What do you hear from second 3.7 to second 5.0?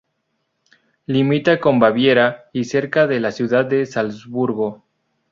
Salzburgo.